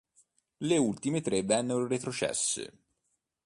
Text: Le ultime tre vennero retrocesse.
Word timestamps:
Le 0.69 0.77
ultime 0.79 1.21
tre 1.21 1.43
vennero 1.43 1.85
retrocesse. 1.87 2.73